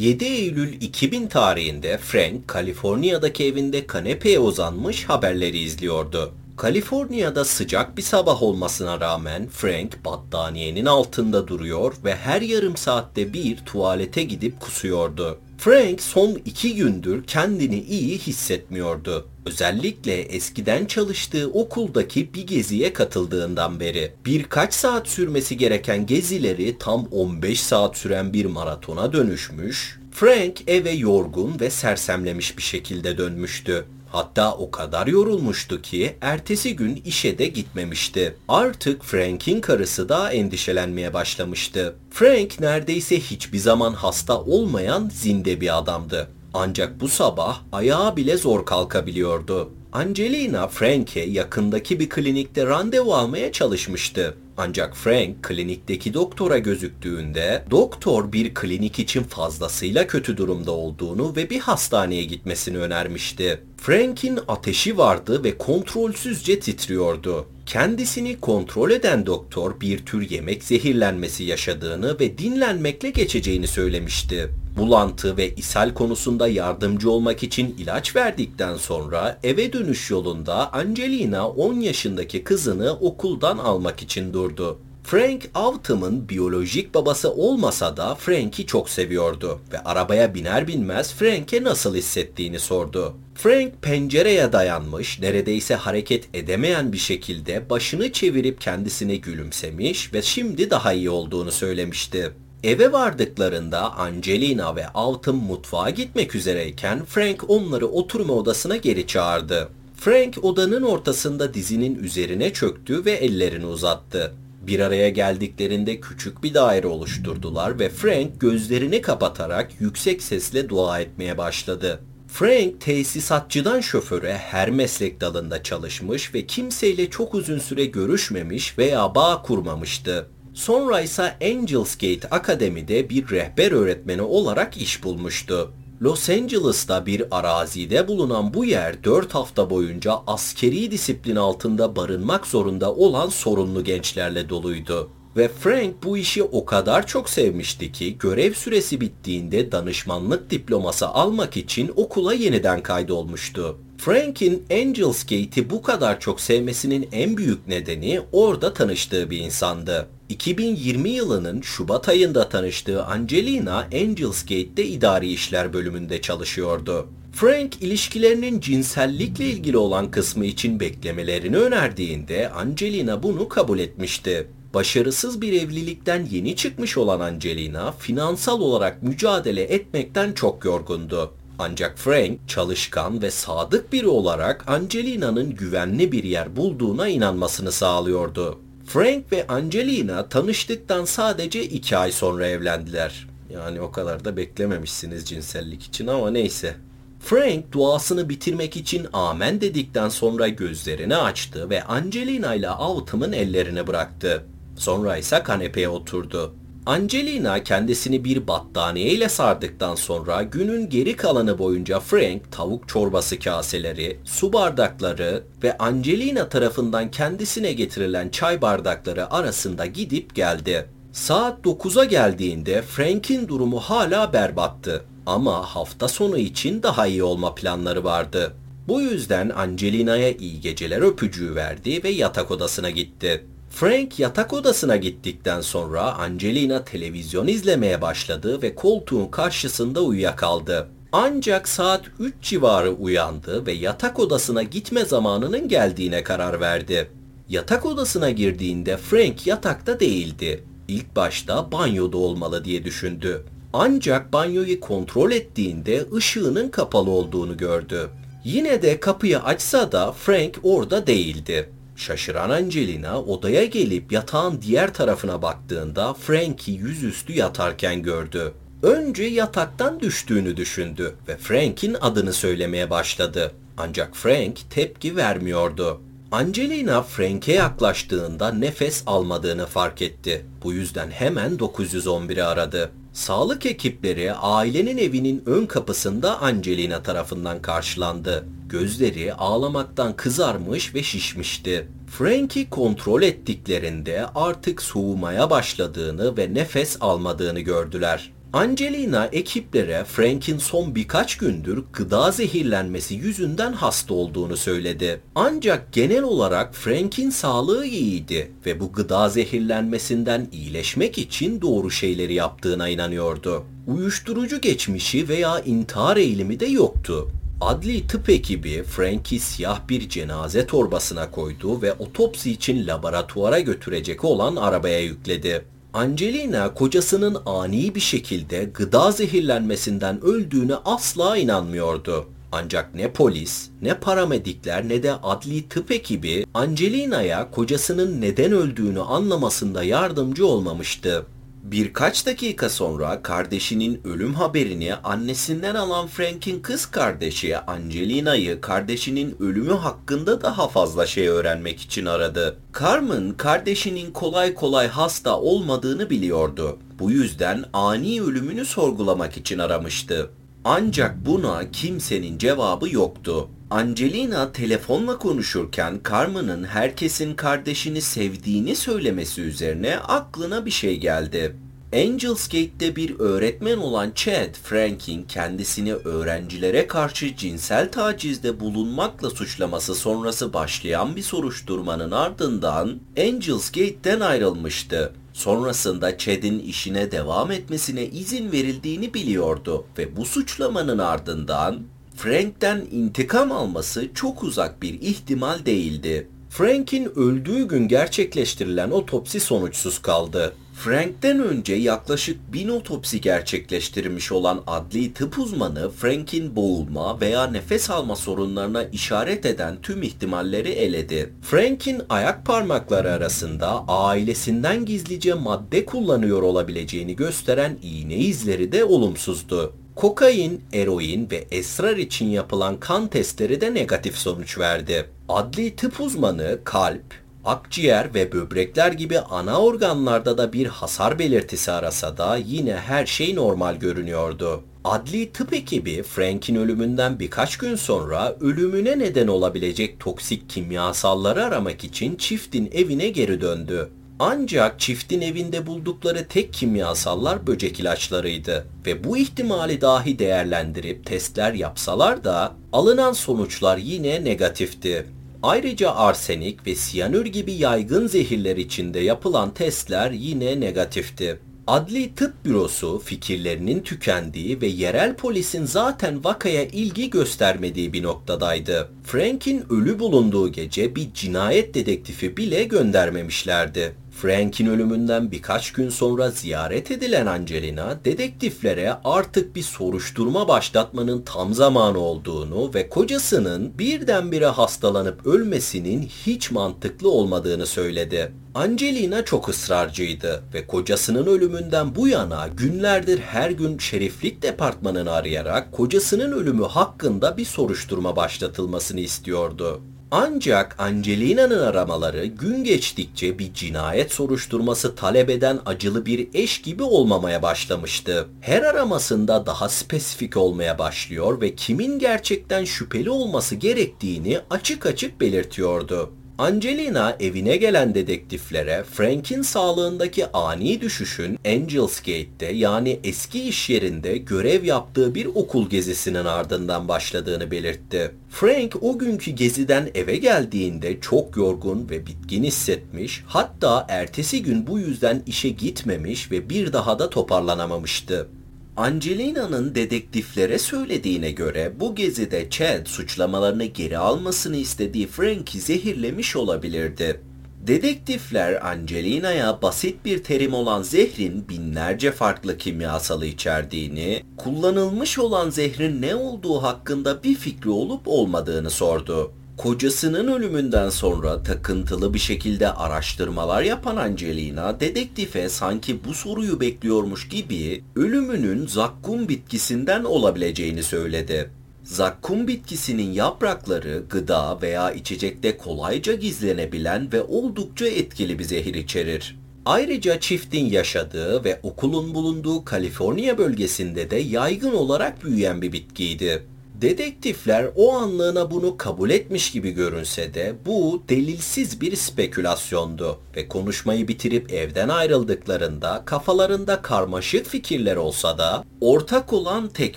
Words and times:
7 0.00 0.24
Eylül 0.24 0.72
2000 0.80 1.26
tarihinde 1.26 1.98
Frank, 1.98 2.48
Kaliforniya'daki 2.48 3.44
evinde 3.44 3.86
kanepeye 3.86 4.38
uzanmış 4.38 5.04
haberleri 5.04 5.58
izliyordu. 5.58 6.32
Kaliforniya'da 6.56 7.44
sıcak 7.44 7.96
bir 7.96 8.02
sabah 8.02 8.42
olmasına 8.42 9.00
rağmen 9.00 9.48
Frank 9.48 10.04
battaniyenin 10.04 10.86
altında 10.86 11.48
duruyor 11.48 11.94
ve 12.04 12.16
her 12.16 12.42
yarım 12.42 12.76
saatte 12.76 13.32
bir 13.32 13.56
tuvalete 13.56 14.22
gidip 14.22 14.60
kusuyordu. 14.60 15.38
Frank 15.58 16.02
son 16.02 16.38
iki 16.44 16.74
gündür 16.74 17.24
kendini 17.26 17.80
iyi 17.80 18.18
hissetmiyordu. 18.18 19.28
Özellikle 19.46 20.20
eskiden 20.20 20.86
çalıştığı 20.86 21.50
okuldaki 21.50 22.34
bir 22.34 22.46
geziye 22.46 22.92
katıldığından 22.92 23.80
beri. 23.80 24.12
Birkaç 24.26 24.74
saat 24.74 25.08
sürmesi 25.08 25.56
gereken 25.56 26.06
gezileri 26.06 26.78
tam 26.78 27.08
15 27.10 27.60
saat 27.60 27.96
süren 27.96 28.32
bir 28.32 28.44
maratona 28.44 29.12
dönüşmüş. 29.12 30.00
Frank 30.10 30.68
eve 30.68 30.90
yorgun 30.90 31.60
ve 31.60 31.70
sersemlemiş 31.70 32.58
bir 32.58 32.62
şekilde 32.62 33.18
dönmüştü. 33.18 33.84
Hatta 34.12 34.54
o 34.54 34.70
kadar 34.70 35.06
yorulmuştu 35.06 35.82
ki 35.82 36.16
ertesi 36.20 36.76
gün 36.76 37.02
işe 37.04 37.38
de 37.38 37.46
gitmemişti. 37.46 38.36
Artık 38.48 39.04
Frank'in 39.04 39.60
karısı 39.60 40.08
da 40.08 40.32
endişelenmeye 40.32 41.14
başlamıştı. 41.14 41.94
Frank 42.10 42.60
neredeyse 42.60 43.20
hiçbir 43.20 43.58
zaman 43.58 43.92
hasta 43.92 44.40
olmayan 44.40 45.10
zinde 45.14 45.60
bir 45.60 45.78
adamdı. 45.78 46.28
Ancak 46.54 47.00
bu 47.00 47.08
sabah 47.08 47.62
ayağı 47.72 48.16
bile 48.16 48.36
zor 48.36 48.66
kalkabiliyordu. 48.66 49.70
Angelina 49.92 50.68
Frank'e 50.68 51.20
yakındaki 51.20 52.00
bir 52.00 52.08
klinikte 52.08 52.66
randevu 52.66 53.14
almaya 53.14 53.52
çalışmıştı. 53.52 54.34
Ancak 54.56 54.96
Frank 54.96 55.42
klinikteki 55.42 56.14
doktora 56.14 56.58
gözüktüğünde 56.58 57.64
doktor 57.70 58.32
bir 58.32 58.54
klinik 58.54 58.98
için 58.98 59.22
fazlasıyla 59.22 60.06
kötü 60.06 60.36
durumda 60.36 60.70
olduğunu 60.72 61.36
ve 61.36 61.50
bir 61.50 61.60
hastaneye 61.60 62.24
gitmesini 62.24 62.78
önermişti. 62.78 63.62
Frank'in 63.76 64.38
ateşi 64.48 64.98
vardı 64.98 65.44
ve 65.44 65.58
kontrolsüzce 65.58 66.60
titriyordu. 66.60 67.46
Kendisini 67.66 68.40
kontrol 68.40 68.90
eden 68.90 69.26
doktor 69.26 69.80
bir 69.80 70.06
tür 70.06 70.30
yemek 70.30 70.64
zehirlenmesi 70.64 71.44
yaşadığını 71.44 72.20
ve 72.20 72.38
dinlenmekle 72.38 73.10
geçeceğini 73.10 73.66
söylemişti. 73.66 74.50
Bulantı 74.76 75.36
ve 75.36 75.54
ishal 75.54 75.94
konusunda 75.94 76.48
yardımcı 76.48 77.10
olmak 77.10 77.42
için 77.42 77.74
ilaç 77.78 78.16
verdikten 78.16 78.76
sonra 78.76 79.38
eve 79.42 79.72
dönüş 79.72 80.10
yolunda 80.10 80.72
Angelina 80.72 81.48
10 81.48 81.80
yaşındaki 81.80 82.44
kızını 82.44 82.92
okuldan 82.92 83.58
almak 83.58 84.02
için 84.02 84.32
durdu. 84.32 84.78
Frank 85.04 85.50
Autumn'ın 85.54 86.28
biyolojik 86.28 86.94
babası 86.94 87.32
olmasa 87.32 87.96
da 87.96 88.14
Frank'i 88.14 88.66
çok 88.66 88.90
seviyordu 88.90 89.60
ve 89.72 89.78
arabaya 89.78 90.34
biner 90.34 90.68
binmez 90.68 91.14
Frank'e 91.14 91.64
nasıl 91.64 91.94
hissettiğini 91.94 92.58
sordu. 92.58 93.16
Frank 93.34 93.82
pencereye 93.82 94.52
dayanmış, 94.52 95.20
neredeyse 95.20 95.74
hareket 95.74 96.34
edemeyen 96.34 96.92
bir 96.92 96.98
şekilde 96.98 97.70
başını 97.70 98.12
çevirip 98.12 98.60
kendisine 98.60 99.16
gülümsemiş 99.16 100.14
ve 100.14 100.22
şimdi 100.22 100.70
daha 100.70 100.92
iyi 100.92 101.10
olduğunu 101.10 101.52
söylemişti. 101.52 102.32
Eve 102.64 102.92
vardıklarında 102.92 103.92
Angelina 103.96 104.76
ve 104.76 104.88
Autumn 104.88 105.44
mutfağa 105.44 105.90
gitmek 105.90 106.34
üzereyken 106.34 107.04
Frank 107.04 107.50
onları 107.50 107.86
oturma 107.86 108.34
odasına 108.34 108.76
geri 108.76 109.06
çağırdı. 109.06 109.68
Frank 109.96 110.44
odanın 110.44 110.82
ortasında 110.82 111.54
dizinin 111.54 111.94
üzerine 111.94 112.52
çöktü 112.52 113.04
ve 113.04 113.12
ellerini 113.12 113.66
uzattı. 113.66 114.34
Bir 114.66 114.80
araya 114.80 115.08
geldiklerinde 115.08 116.00
küçük 116.00 116.42
bir 116.42 116.54
daire 116.54 116.86
oluşturdular 116.86 117.78
ve 117.78 117.88
Frank 117.88 118.40
gözlerini 118.40 119.02
kapatarak 119.02 119.70
yüksek 119.80 120.22
sesle 120.22 120.68
dua 120.68 121.00
etmeye 121.00 121.38
başladı. 121.38 122.00
Frank 122.28 122.80
tesisatçıdan 122.80 123.80
şoföre 123.80 124.38
her 124.38 124.70
meslek 124.70 125.20
dalında 125.20 125.62
çalışmış 125.62 126.34
ve 126.34 126.46
kimseyle 126.46 127.10
çok 127.10 127.34
uzun 127.34 127.58
süre 127.58 127.84
görüşmemiş 127.84 128.78
veya 128.78 129.14
bağ 129.14 129.42
kurmamıştı. 129.42 130.26
Sonra 130.60 131.00
ise 131.00 131.36
Angels 131.42 131.98
Gate 131.98 132.28
Akademi'de 132.30 133.10
bir 133.10 133.30
rehber 133.30 133.72
öğretmeni 133.72 134.22
olarak 134.22 134.76
iş 134.76 135.04
bulmuştu. 135.04 135.72
Los 136.02 136.30
Angeles'ta 136.30 137.06
bir 137.06 137.22
arazide 137.30 138.08
bulunan 138.08 138.54
bu 138.54 138.64
yer 138.64 139.04
4 139.04 139.34
hafta 139.34 139.70
boyunca 139.70 140.14
askeri 140.26 140.90
disiplin 140.90 141.36
altında 141.36 141.96
barınmak 141.96 142.46
zorunda 142.46 142.94
olan 142.94 143.28
sorunlu 143.28 143.84
gençlerle 143.84 144.48
doluydu. 144.48 145.10
Ve 145.36 145.48
Frank 145.48 145.94
bu 146.02 146.18
işi 146.18 146.42
o 146.42 146.64
kadar 146.64 147.06
çok 147.06 147.30
sevmişti 147.30 147.92
ki 147.92 148.18
görev 148.18 148.52
süresi 148.52 149.00
bittiğinde 149.00 149.72
danışmanlık 149.72 150.50
diploması 150.50 151.08
almak 151.08 151.56
için 151.56 151.92
okula 151.96 152.34
yeniden 152.34 152.82
kaydolmuştu. 152.82 153.78
Frank'in 153.98 154.64
Angels 154.70 155.22
Gate'i 155.22 155.70
bu 155.70 155.82
kadar 155.82 156.20
çok 156.20 156.40
sevmesinin 156.40 157.08
en 157.12 157.36
büyük 157.36 157.68
nedeni 157.68 158.20
orada 158.32 158.74
tanıştığı 158.74 159.30
bir 159.30 159.38
insandı. 159.38 160.08
2020 160.28 161.10
yılının 161.10 161.60
Şubat 161.60 162.08
ayında 162.08 162.48
tanıştığı 162.48 163.04
Angelina 163.04 163.88
Angels 164.02 164.42
Gate'de 164.42 164.86
idari 164.86 165.32
işler 165.32 165.72
bölümünde 165.72 166.20
çalışıyordu. 166.20 167.08
Frank 167.32 167.82
ilişkilerinin 167.82 168.60
cinsellikle 168.60 169.44
ilgili 169.44 169.76
olan 169.76 170.10
kısmı 170.10 170.46
için 170.46 170.80
beklemelerini 170.80 171.56
önerdiğinde 171.56 172.50
Angelina 172.50 173.22
bunu 173.22 173.48
kabul 173.48 173.78
etmişti. 173.78 174.46
Başarısız 174.74 175.40
bir 175.40 175.52
evlilikten 175.52 176.26
yeni 176.30 176.56
çıkmış 176.56 176.98
olan 176.98 177.20
Angelina 177.20 177.92
finansal 177.92 178.60
olarak 178.60 179.02
mücadele 179.02 179.62
etmekten 179.62 180.32
çok 180.32 180.64
yorgundu. 180.64 181.32
Ancak 181.58 181.98
Frank 181.98 182.48
çalışkan 182.48 183.22
ve 183.22 183.30
sadık 183.30 183.92
biri 183.92 184.08
olarak 184.08 184.64
Angelina'nın 184.68 185.50
güvenli 185.54 186.12
bir 186.12 186.24
yer 186.24 186.56
bulduğuna 186.56 187.08
inanmasını 187.08 187.72
sağlıyordu. 187.72 188.58
Frank 188.86 189.32
ve 189.32 189.46
Angelina 189.46 190.28
tanıştıktan 190.28 191.04
sadece 191.04 191.64
iki 191.64 191.96
ay 191.96 192.12
sonra 192.12 192.46
evlendiler. 192.46 193.28
Yani 193.54 193.80
o 193.80 193.92
kadar 193.92 194.24
da 194.24 194.36
beklememişsiniz 194.36 195.28
cinsellik 195.28 195.82
için 195.82 196.06
ama 196.06 196.30
neyse. 196.30 196.76
Frank 197.20 197.72
duasını 197.72 198.28
bitirmek 198.28 198.76
için 198.76 199.06
amen 199.12 199.60
dedikten 199.60 200.08
sonra 200.08 200.48
gözlerini 200.48 201.16
açtı 201.16 201.70
ve 201.70 201.84
Angelina 201.84 202.54
ile 202.54 202.68
Autumn'ın 202.68 203.32
ellerini 203.32 203.86
bıraktı. 203.86 204.44
Sonra 204.80 205.16
ise 205.16 205.42
kanepeye 205.42 205.88
oturdu. 205.88 206.54
Angelina 206.86 207.64
kendisini 207.64 208.24
bir 208.24 208.46
battaniye 208.46 209.12
ile 209.12 209.28
sardıktan 209.28 209.94
sonra 209.94 210.42
günün 210.42 210.88
geri 210.88 211.16
kalanı 211.16 211.58
boyunca 211.58 212.00
Frank 212.00 212.52
tavuk 212.52 212.88
çorbası 212.88 213.38
kaseleri, 213.38 214.20
su 214.24 214.52
bardakları 214.52 215.44
ve 215.62 215.78
Angelina 215.78 216.48
tarafından 216.48 217.10
kendisine 217.10 217.72
getirilen 217.72 218.28
çay 218.28 218.62
bardakları 218.62 219.32
arasında 219.32 219.86
gidip 219.86 220.34
geldi. 220.34 220.86
Saat 221.12 221.66
9'a 221.66 222.04
geldiğinde 222.04 222.82
Frank'in 222.82 223.48
durumu 223.48 223.80
hala 223.80 224.32
berbattı 224.32 225.04
ama 225.26 225.62
hafta 225.62 226.08
sonu 226.08 226.38
için 226.38 226.82
daha 226.82 227.06
iyi 227.06 227.22
olma 227.22 227.54
planları 227.54 228.04
vardı. 228.04 228.52
Bu 228.88 229.00
yüzden 229.00 229.48
Angelina'ya 229.48 230.30
iyi 230.30 230.60
geceler 230.60 231.00
öpücüğü 231.00 231.54
verdi 231.54 232.04
ve 232.04 232.08
yatak 232.08 232.50
odasına 232.50 232.90
gitti. 232.90 233.44
Frank 233.70 234.18
yatak 234.18 234.52
odasına 234.52 234.96
gittikten 234.96 235.60
sonra 235.60 236.02
Angelina 236.14 236.84
televizyon 236.84 237.46
izlemeye 237.46 238.02
başladı 238.02 238.62
ve 238.62 238.74
koltuğun 238.74 239.26
karşısında 239.26 240.00
uyuyakaldı. 240.00 240.88
Ancak 241.12 241.68
saat 241.68 242.02
3 242.18 242.34
civarı 242.42 242.90
uyandı 242.90 243.66
ve 243.66 243.72
yatak 243.72 244.18
odasına 244.18 244.62
gitme 244.62 245.04
zamanının 245.04 245.68
geldiğine 245.68 246.22
karar 246.22 246.60
verdi. 246.60 247.10
Yatak 247.48 247.86
odasına 247.86 248.30
girdiğinde 248.30 248.96
Frank 248.96 249.46
yatakta 249.46 250.00
değildi. 250.00 250.64
İlk 250.88 251.16
başta 251.16 251.72
banyoda 251.72 252.16
olmalı 252.16 252.64
diye 252.64 252.84
düşündü. 252.84 253.44
Ancak 253.72 254.32
banyoyu 254.32 254.80
kontrol 254.80 255.32
ettiğinde 255.32 256.06
ışığının 256.14 256.68
kapalı 256.68 257.10
olduğunu 257.10 257.56
gördü. 257.56 258.10
Yine 258.44 258.82
de 258.82 259.00
kapıyı 259.00 259.38
açsa 259.38 259.92
da 259.92 260.12
Frank 260.12 260.60
orada 260.62 261.06
değildi. 261.06 261.70
Şaşıran 262.00 262.50
Angelina 262.50 263.22
odaya 263.22 263.64
gelip 263.64 264.12
yatağın 264.12 264.62
diğer 264.62 264.94
tarafına 264.94 265.42
baktığında 265.42 266.14
Frank'i 266.14 266.72
yüzüstü 266.72 267.32
yatarken 267.32 268.02
gördü. 268.02 268.52
Önce 268.82 269.24
yataktan 269.24 270.00
düştüğünü 270.00 270.56
düşündü 270.56 271.16
ve 271.28 271.36
Frank'in 271.36 271.96
adını 272.00 272.32
söylemeye 272.32 272.90
başladı. 272.90 273.52
Ancak 273.76 274.16
Frank 274.16 274.58
tepki 274.70 275.16
vermiyordu. 275.16 276.00
Angelina 276.32 277.02
Frank'e 277.02 277.52
yaklaştığında 277.52 278.52
nefes 278.52 279.02
almadığını 279.06 279.66
fark 279.66 280.02
etti. 280.02 280.46
Bu 280.62 280.72
yüzden 280.72 281.10
hemen 281.10 281.56
911'i 281.56 282.42
aradı. 282.42 282.90
Sağlık 283.12 283.66
ekipleri 283.66 284.32
ailenin 284.32 284.98
evinin 284.98 285.42
ön 285.46 285.66
kapısında 285.66 286.40
Angelina 286.40 287.02
tarafından 287.02 287.62
karşılandı. 287.62 288.44
Gözleri 288.68 289.34
ağlamaktan 289.34 290.16
kızarmış 290.16 290.94
ve 290.94 291.02
şişmişti. 291.02 291.88
Frank'i 292.06 292.70
kontrol 292.70 293.22
ettiklerinde 293.22 294.26
artık 294.34 294.82
soğumaya 294.82 295.50
başladığını 295.50 296.36
ve 296.36 296.54
nefes 296.54 296.96
almadığını 297.00 297.60
gördüler. 297.60 298.32
Angelina 298.52 299.26
ekiplere 299.32 300.04
Frank'in 300.04 300.58
son 300.58 300.94
birkaç 300.94 301.36
gündür 301.36 301.84
gıda 301.92 302.30
zehirlenmesi 302.30 303.14
yüzünden 303.14 303.72
hasta 303.72 304.14
olduğunu 304.14 304.56
söyledi. 304.56 305.20
Ancak 305.34 305.92
genel 305.92 306.22
olarak 306.22 306.74
Frank'in 306.74 307.30
sağlığı 307.30 307.86
iyiydi 307.86 308.50
ve 308.66 308.80
bu 308.80 308.92
gıda 308.92 309.28
zehirlenmesinden 309.28 310.48
iyileşmek 310.52 311.18
için 311.18 311.60
doğru 311.60 311.90
şeyleri 311.90 312.34
yaptığına 312.34 312.88
inanıyordu. 312.88 313.64
Uyuşturucu 313.86 314.60
geçmişi 314.60 315.28
veya 315.28 315.60
intihar 315.60 316.16
eğilimi 316.16 316.60
de 316.60 316.66
yoktu. 316.66 317.28
Adli 317.60 318.06
tıp 318.06 318.30
ekibi 318.30 318.82
Frank'i 318.82 319.40
siyah 319.40 319.88
bir 319.88 320.08
cenaze 320.08 320.66
torbasına 320.66 321.30
koydu 321.30 321.82
ve 321.82 321.92
otopsi 321.92 322.50
için 322.50 322.86
laboratuvara 322.86 323.60
götürecek 323.60 324.24
olan 324.24 324.56
arabaya 324.56 325.00
yükledi. 325.00 325.64
Angelina 325.94 326.74
kocasının 326.74 327.36
ani 327.46 327.94
bir 327.94 328.00
şekilde 328.00 328.64
gıda 328.64 329.12
zehirlenmesinden 329.12 330.20
öldüğüne 330.24 330.74
asla 330.74 331.36
inanmıyordu. 331.36 332.26
Ancak 332.52 332.94
ne 332.94 333.12
polis, 333.12 333.68
ne 333.82 333.94
paramedikler 333.94 334.88
ne 334.88 335.02
de 335.02 335.12
adli 335.12 335.68
tıp 335.68 335.90
ekibi 335.90 336.44
Angelina'ya 336.54 337.50
kocasının 337.50 338.20
neden 338.20 338.52
öldüğünü 338.52 339.00
anlamasında 339.00 339.82
yardımcı 339.82 340.46
olmamıştı. 340.46 341.26
Birkaç 341.62 342.26
dakika 342.26 342.68
sonra 342.68 343.22
kardeşinin 343.22 344.00
ölüm 344.04 344.34
haberini 344.34 344.94
annesinden 344.94 345.74
alan 345.74 346.06
Frank'in 346.06 346.60
kız 346.60 346.86
kardeşi 346.86 347.58
Angelina'yı 347.58 348.60
kardeşinin 348.60 349.36
ölümü 349.40 349.72
hakkında 349.72 350.42
daha 350.42 350.68
fazla 350.68 351.06
şey 351.06 351.28
öğrenmek 351.28 351.80
için 351.80 352.06
aradı. 352.06 352.56
Carmen 352.80 353.32
kardeşinin 353.32 354.12
kolay 354.12 354.54
kolay 354.54 354.88
hasta 354.88 355.40
olmadığını 355.40 356.10
biliyordu. 356.10 356.78
Bu 356.98 357.10
yüzden 357.10 357.64
ani 357.72 358.22
ölümünü 358.22 358.64
sorgulamak 358.64 359.36
için 359.36 359.58
aramıştı. 359.58 360.30
Ancak 360.64 361.26
buna 361.26 361.70
kimsenin 361.70 362.38
cevabı 362.38 362.94
yoktu. 362.94 363.48
Angelina 363.70 364.52
telefonla 364.52 365.18
konuşurken 365.18 366.00
Carmen'ın 366.10 366.64
herkesin 366.64 367.34
kardeşini 367.34 368.00
sevdiğini 368.00 368.76
söylemesi 368.76 369.42
üzerine 369.42 369.98
aklına 369.98 370.66
bir 370.66 370.70
şey 370.70 370.96
geldi. 370.96 371.56
Angels 371.92 372.48
Gate'de 372.48 372.96
bir 372.96 373.18
öğretmen 373.18 373.76
olan 373.76 374.12
Chad, 374.14 374.54
Frank'in 374.62 375.22
kendisini 375.22 375.94
öğrencilere 375.94 376.86
karşı 376.86 377.36
cinsel 377.36 377.92
tacizde 377.92 378.60
bulunmakla 378.60 379.30
suçlaması 379.30 379.94
sonrası 379.94 380.52
başlayan 380.52 381.16
bir 381.16 381.22
soruşturmanın 381.22 382.10
ardından 382.10 382.98
Angels 383.18 383.70
Gate'den 383.70 384.20
ayrılmıştı. 384.20 385.12
Sonrasında 385.32 386.18
Chad'in 386.18 386.58
işine 386.58 387.10
devam 387.10 387.50
etmesine 387.50 388.06
izin 388.06 388.52
verildiğini 388.52 389.14
biliyordu 389.14 389.84
ve 389.98 390.16
bu 390.16 390.24
suçlamanın 390.24 390.98
ardından 390.98 391.80
Frank'ten 392.16 392.86
intikam 392.90 393.52
alması 393.52 394.14
çok 394.14 394.42
uzak 394.42 394.82
bir 394.82 394.94
ihtimal 394.94 395.66
değildi. 395.66 396.28
Frank'in 396.50 397.18
öldüğü 397.18 397.68
gün 397.68 397.88
gerçekleştirilen 397.88 398.90
otopsi 398.90 399.40
sonuçsuz 399.40 399.98
kaldı. 399.98 400.54
Frank'ten 400.74 401.40
önce 401.40 401.74
yaklaşık 401.74 402.52
bin 402.52 402.68
otopsi 402.68 403.20
gerçekleştirmiş 403.20 404.32
olan 404.32 404.62
adli 404.66 405.12
tıp 405.12 405.38
uzmanı 405.38 405.90
Frank'in 405.90 406.56
boğulma 406.56 407.20
veya 407.20 407.46
nefes 407.46 407.90
alma 407.90 408.16
sorunlarına 408.16 408.82
işaret 408.82 409.46
eden 409.46 409.76
tüm 409.82 410.02
ihtimalleri 410.02 410.68
eledi. 410.68 411.32
Frank'in 411.42 412.02
ayak 412.08 412.46
parmakları 412.46 413.12
arasında 413.12 413.84
ailesinden 413.88 414.84
gizlice 414.84 415.34
madde 415.34 415.84
kullanıyor 415.84 416.42
olabileceğini 416.42 417.16
gösteren 417.16 417.78
iğne 417.82 418.16
izleri 418.16 418.72
de 418.72 418.84
olumsuzdu. 418.84 419.74
Kokain, 419.94 420.64
eroin 420.72 421.30
ve 421.30 421.46
esrar 421.50 421.96
için 421.96 422.26
yapılan 422.26 422.80
kan 422.80 423.08
testleri 423.08 423.60
de 423.60 423.74
negatif 423.74 424.16
sonuç 424.16 424.58
verdi. 424.58 425.06
Adli 425.30 425.76
tıp 425.76 426.00
uzmanı 426.00 426.58
kalp, 426.64 427.02
akciğer 427.44 428.14
ve 428.14 428.32
böbrekler 428.32 428.92
gibi 428.92 429.18
ana 429.18 429.60
organlarda 429.60 430.38
da 430.38 430.52
bir 430.52 430.66
hasar 430.66 431.18
belirtisi 431.18 431.72
arasa 431.72 432.16
da 432.16 432.36
yine 432.36 432.74
her 432.74 433.06
şey 433.06 433.34
normal 433.34 433.76
görünüyordu. 433.76 434.62
Adli 434.84 435.32
tıp 435.32 435.52
ekibi 435.52 436.02
Frank'in 436.02 436.54
ölümünden 436.56 437.18
birkaç 437.18 437.56
gün 437.56 437.76
sonra 437.76 438.36
ölümüne 438.40 438.98
neden 438.98 439.26
olabilecek 439.26 440.00
toksik 440.00 440.50
kimyasalları 440.50 441.44
aramak 441.44 441.84
için 441.84 442.16
çiftin 442.16 442.70
evine 442.72 443.08
geri 443.08 443.40
döndü. 443.40 443.90
Ancak 444.18 444.80
çiftin 444.80 445.20
evinde 445.20 445.66
buldukları 445.66 446.28
tek 446.28 446.52
kimyasallar 446.52 447.46
böcek 447.46 447.80
ilaçlarıydı 447.80 448.66
ve 448.86 449.04
bu 449.04 449.16
ihtimali 449.16 449.80
dahi 449.80 450.18
değerlendirip 450.18 451.06
testler 451.06 451.52
yapsalar 451.52 452.24
da 452.24 452.52
alınan 452.72 453.12
sonuçlar 453.12 453.78
yine 453.78 454.24
negatifti. 454.24 455.06
Ayrıca 455.42 455.94
arsenik 455.94 456.66
ve 456.66 456.74
siyanür 456.74 457.26
gibi 457.26 457.52
yaygın 457.52 458.06
zehirler 458.06 458.56
içinde 458.56 459.00
yapılan 459.00 459.54
testler 459.54 460.10
yine 460.10 460.60
negatifti. 460.60 461.38
Adli 461.66 462.14
Tıp 462.14 462.44
Bürosu 462.44 462.98
fikirlerinin 463.04 463.80
tükendiği 463.80 464.60
ve 464.60 464.66
yerel 464.66 465.16
polisin 465.16 465.64
zaten 465.64 466.24
vakaya 466.24 466.64
ilgi 466.64 467.10
göstermediği 467.10 467.92
bir 467.92 468.02
noktadaydı. 468.02 468.90
Frank'in 469.04 469.64
ölü 469.70 469.98
bulunduğu 469.98 470.52
gece 470.52 470.96
bir 470.96 471.12
cinayet 471.14 471.74
dedektifi 471.74 472.36
bile 472.36 472.64
göndermemişlerdi. 472.64 473.94
Frank'in 474.20 474.66
ölümünden 474.66 475.30
birkaç 475.30 475.72
gün 475.72 475.88
sonra 475.88 476.30
ziyaret 476.30 476.90
edilen 476.90 477.26
Angelina, 477.26 478.04
dedektiflere 478.04 478.96
artık 479.04 479.56
bir 479.56 479.62
soruşturma 479.62 480.48
başlatmanın 480.48 481.22
tam 481.22 481.54
zamanı 481.54 481.98
olduğunu 481.98 482.74
ve 482.74 482.88
kocasının 482.88 483.78
birdenbire 483.78 484.46
hastalanıp 484.46 485.26
ölmesinin 485.26 486.02
hiç 486.02 486.50
mantıklı 486.50 487.10
olmadığını 487.10 487.66
söyledi. 487.66 488.32
Angelina 488.54 489.24
çok 489.24 489.48
ısrarcıydı 489.48 490.42
ve 490.54 490.66
kocasının 490.66 491.26
ölümünden 491.26 491.94
bu 491.94 492.08
yana 492.08 492.48
günlerdir 492.48 493.18
her 493.18 493.50
gün 493.50 493.78
şeriflik 493.78 494.42
departmanını 494.42 495.12
arayarak 495.12 495.72
kocasının 495.72 496.32
ölümü 496.32 496.64
hakkında 496.64 497.36
bir 497.36 497.44
soruşturma 497.44 498.16
başlatılmasını 498.16 499.00
istiyordu. 499.00 499.80
Ancak 500.12 500.76
Angelina'nın 500.78 501.60
aramaları 501.60 502.26
gün 502.26 502.64
geçtikçe 502.64 503.38
bir 503.38 503.54
cinayet 503.54 504.12
soruşturması 504.12 504.94
talep 504.94 505.30
eden 505.30 505.58
acılı 505.66 506.06
bir 506.06 506.28
eş 506.34 506.62
gibi 506.62 506.82
olmamaya 506.82 507.42
başlamıştı. 507.42 508.28
Her 508.40 508.62
aramasında 508.62 509.46
daha 509.46 509.68
spesifik 509.68 510.36
olmaya 510.36 510.78
başlıyor 510.78 511.40
ve 511.40 511.54
kimin 511.54 511.98
gerçekten 511.98 512.64
şüpheli 512.64 513.10
olması 513.10 513.54
gerektiğini 513.54 514.40
açık 514.50 514.86
açık 514.86 515.20
belirtiyordu. 515.20 516.12
Angelina 516.40 517.16
evine 517.20 517.56
gelen 517.56 517.94
dedektiflere 517.94 518.84
Frank'in 518.92 519.42
sağlığındaki 519.42 520.32
ani 520.32 520.80
düşüşün 520.80 521.38
Angels 521.46 522.00
Gate'de 522.00 522.46
yani 522.46 523.00
eski 523.04 523.48
iş 523.48 523.70
yerinde 523.70 524.18
görev 524.18 524.64
yaptığı 524.64 525.14
bir 525.14 525.26
okul 525.26 525.70
gezisinin 525.70 526.24
ardından 526.24 526.88
başladığını 526.88 527.50
belirtti. 527.50 528.10
Frank 528.30 528.82
o 528.82 528.98
günkü 528.98 529.30
geziden 529.30 529.90
eve 529.94 530.16
geldiğinde 530.16 531.00
çok 531.00 531.36
yorgun 531.36 531.90
ve 531.90 532.06
bitkin 532.06 532.44
hissetmiş, 532.44 533.22
hatta 533.26 533.86
ertesi 533.88 534.42
gün 534.42 534.66
bu 534.66 534.78
yüzden 534.78 535.22
işe 535.26 535.48
gitmemiş 535.48 536.30
ve 536.30 536.50
bir 536.50 536.72
daha 536.72 536.98
da 536.98 537.10
toparlanamamıştı. 537.10 538.28
Angelina'nın 538.76 539.74
dedektiflere 539.74 540.58
söylediğine 540.58 541.30
göre 541.30 541.72
bu 541.80 541.94
gezide 541.94 542.50
Chad 542.50 542.86
suçlamalarını 542.86 543.64
geri 543.64 543.98
almasını 543.98 544.56
istediği 544.56 545.06
Frank'i 545.06 545.60
zehirlemiş 545.60 546.36
olabilirdi. 546.36 547.20
Dedektifler 547.66 548.66
Angelina'ya 548.70 549.62
basit 549.62 550.04
bir 550.04 550.22
terim 550.22 550.54
olan 550.54 550.82
zehrin 550.82 551.48
binlerce 551.48 552.12
farklı 552.12 552.58
kimyasalı 552.58 553.26
içerdiğini, 553.26 554.22
kullanılmış 554.36 555.18
olan 555.18 555.50
zehrin 555.50 556.02
ne 556.02 556.14
olduğu 556.14 556.62
hakkında 556.62 557.22
bir 557.22 557.34
fikri 557.34 557.70
olup 557.70 558.02
olmadığını 558.06 558.70
sordu. 558.70 559.32
Kocasının 559.60 560.32
ölümünden 560.32 560.90
sonra 560.90 561.42
takıntılı 561.42 562.14
bir 562.14 562.18
şekilde 562.18 562.72
araştırmalar 562.72 563.62
yapan 563.62 563.96
Angelina, 563.96 564.80
dedektife 564.80 565.48
sanki 565.48 566.04
bu 566.04 566.14
soruyu 566.14 566.60
bekliyormuş 566.60 567.28
gibi 567.28 567.84
ölümünün 567.96 568.66
zakkum 568.66 569.28
bitkisinden 569.28 570.04
olabileceğini 570.04 570.82
söyledi. 570.82 571.50
Zakkum 571.84 572.48
bitkisinin 572.48 573.12
yaprakları 573.12 574.02
gıda 574.10 574.62
veya 574.62 574.92
içecekte 574.92 575.56
kolayca 575.56 576.14
gizlenebilen 576.14 577.12
ve 577.12 577.22
oldukça 577.22 577.86
etkili 577.86 578.38
bir 578.38 578.44
zehir 578.44 578.74
içerir. 578.74 579.38
Ayrıca 579.64 580.20
çiftin 580.20 580.64
yaşadığı 580.64 581.44
ve 581.44 581.60
okulun 581.62 582.14
bulunduğu 582.14 582.64
Kaliforniya 582.64 583.38
bölgesinde 583.38 584.10
de 584.10 584.16
yaygın 584.16 584.72
olarak 584.72 585.24
büyüyen 585.24 585.62
bir 585.62 585.72
bitkiydi. 585.72 586.42
Dedektifler 586.80 587.66
o 587.76 587.92
anlığına 587.92 588.50
bunu 588.50 588.76
kabul 588.76 589.10
etmiş 589.10 589.52
gibi 589.52 589.70
görünse 589.70 590.34
de 590.34 590.54
bu 590.66 591.02
delilsiz 591.08 591.80
bir 591.80 591.96
spekülasyondu 591.96 593.18
ve 593.36 593.48
konuşmayı 593.48 594.08
bitirip 594.08 594.52
evden 594.52 594.88
ayrıldıklarında 594.88 596.02
kafalarında 596.04 596.82
karmaşık 596.82 597.46
fikirler 597.46 597.96
olsa 597.96 598.38
da 598.38 598.64
ortak 598.80 599.32
olan 599.32 599.68
tek 599.68 599.96